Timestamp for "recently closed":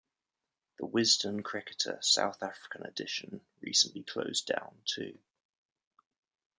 3.61-4.47